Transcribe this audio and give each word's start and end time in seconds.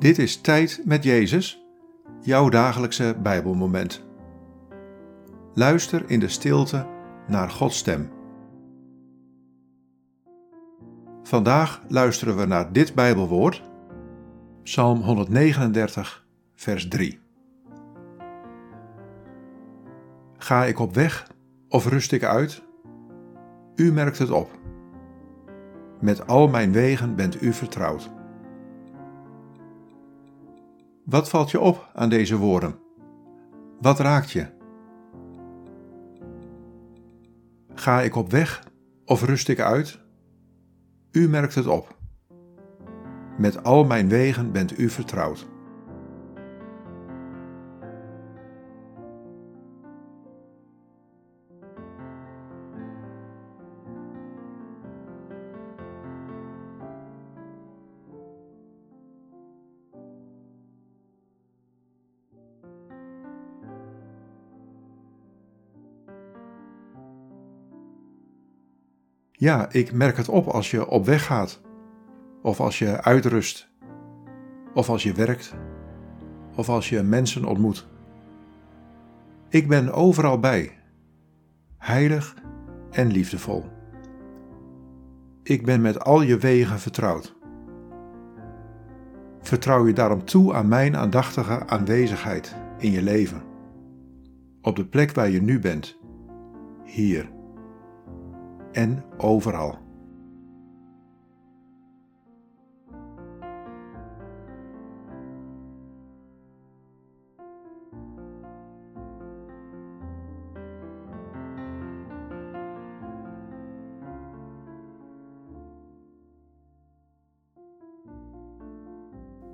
Dit 0.00 0.18
is 0.18 0.40
Tijd 0.40 0.82
met 0.84 1.04
Jezus, 1.04 1.64
jouw 2.20 2.48
dagelijkse 2.48 3.16
Bijbelmoment. 3.22 4.04
Luister 5.54 6.10
in 6.10 6.20
de 6.20 6.28
stilte 6.28 6.86
naar 7.26 7.50
Gods 7.50 7.78
stem. 7.78 8.10
Vandaag 11.22 11.82
luisteren 11.88 12.36
we 12.36 12.44
naar 12.44 12.72
dit 12.72 12.94
Bijbelwoord, 12.94 13.62
Psalm 14.62 15.00
139, 15.00 16.26
vers 16.54 16.88
3. 16.88 17.18
Ga 20.36 20.64
ik 20.64 20.78
op 20.78 20.94
weg 20.94 21.30
of 21.68 21.86
rust 21.86 22.12
ik 22.12 22.24
uit? 22.24 22.62
U 23.74 23.92
merkt 23.92 24.18
het 24.18 24.30
op. 24.30 24.58
Met 26.00 26.26
al 26.26 26.48
mijn 26.48 26.72
wegen 26.72 27.16
bent 27.16 27.42
u 27.42 27.52
vertrouwd. 27.52 28.10
Wat 31.04 31.28
valt 31.28 31.50
je 31.50 31.60
op 31.60 31.90
aan 31.94 32.08
deze 32.08 32.36
woorden? 32.36 32.78
Wat 33.80 33.98
raakt 33.98 34.30
je? 34.30 34.46
Ga 37.74 38.00
ik 38.00 38.16
op 38.16 38.30
weg 38.30 38.64
of 39.04 39.24
rust 39.24 39.48
ik 39.48 39.60
uit? 39.60 40.00
U 41.12 41.28
merkt 41.28 41.54
het 41.54 41.66
op. 41.66 41.96
Met 43.38 43.64
al 43.64 43.84
mijn 43.84 44.08
wegen 44.08 44.52
bent 44.52 44.78
u 44.78 44.88
vertrouwd. 44.88 45.48
Ja, 69.40 69.72
ik 69.72 69.92
merk 69.92 70.16
het 70.16 70.28
op 70.28 70.46
als 70.46 70.70
je 70.70 70.88
op 70.88 71.04
weg 71.04 71.24
gaat, 71.24 71.60
of 72.42 72.60
als 72.60 72.78
je 72.78 73.02
uitrust, 73.02 73.70
of 74.74 74.88
als 74.88 75.02
je 75.02 75.12
werkt, 75.12 75.54
of 76.56 76.68
als 76.68 76.88
je 76.88 77.02
mensen 77.02 77.44
ontmoet. 77.44 77.88
Ik 79.48 79.68
ben 79.68 79.92
overal 79.92 80.38
bij, 80.38 80.78
heilig 81.78 82.34
en 82.90 83.06
liefdevol. 83.06 83.64
Ik 85.42 85.64
ben 85.64 85.80
met 85.80 86.04
al 86.04 86.22
je 86.22 86.38
wegen 86.38 86.78
vertrouwd. 86.78 87.36
Vertrouw 89.40 89.86
je 89.86 89.92
daarom 89.92 90.24
toe 90.24 90.54
aan 90.54 90.68
mijn 90.68 90.96
aandachtige 90.96 91.66
aanwezigheid 91.66 92.56
in 92.78 92.90
je 92.90 93.02
leven, 93.02 93.42
op 94.62 94.76
de 94.76 94.86
plek 94.86 95.12
waar 95.12 95.30
je 95.30 95.42
nu 95.42 95.58
bent, 95.58 95.98
hier 96.84 97.38
en 98.72 99.04
overal. 99.16 99.78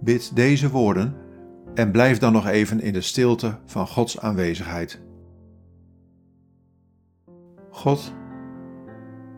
Bid 0.00 0.36
deze 0.36 0.70
woorden 0.70 1.14
en 1.74 1.90
blijf 1.90 2.18
dan 2.18 2.32
nog 2.32 2.46
even 2.46 2.80
in 2.80 2.92
de 2.92 3.00
stilte 3.00 3.58
van 3.64 3.86
Gods 3.86 4.20
aanwezigheid. 4.20 5.00
God, 7.70 8.12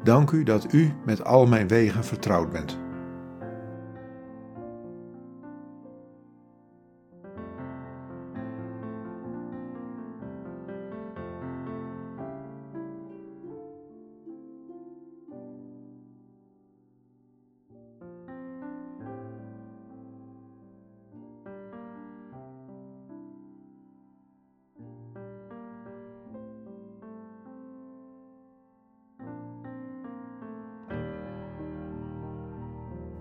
Dank 0.03 0.31
u 0.31 0.43
dat 0.43 0.73
u 0.73 0.93
met 1.05 1.25
al 1.25 1.47
mijn 1.47 1.69
wegen 1.69 2.05
vertrouwd 2.05 2.53
bent. 2.53 2.80